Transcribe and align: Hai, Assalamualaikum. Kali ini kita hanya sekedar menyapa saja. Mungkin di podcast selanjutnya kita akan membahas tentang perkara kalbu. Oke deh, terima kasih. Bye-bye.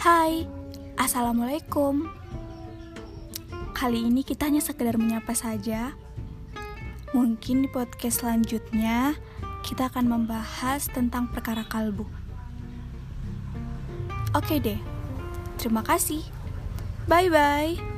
Hai, 0.00 0.48
Assalamualaikum. 0.96 2.08
Kali 3.76 4.08
ini 4.08 4.24
kita 4.24 4.48
hanya 4.48 4.64
sekedar 4.64 4.96
menyapa 4.96 5.36
saja. 5.36 5.92
Mungkin 7.12 7.60
di 7.60 7.68
podcast 7.68 8.24
selanjutnya 8.24 9.12
kita 9.60 9.92
akan 9.92 10.08
membahas 10.08 10.88
tentang 10.88 11.28
perkara 11.28 11.68
kalbu. 11.68 12.08
Oke 14.32 14.56
deh, 14.56 14.80
terima 15.60 15.84
kasih. 15.84 16.24
Bye-bye. 17.04 17.89